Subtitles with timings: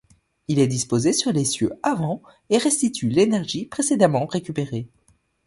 [0.47, 4.87] Il est disposé sur l'essieu avant et restitue l'énergie précédemment récupérée.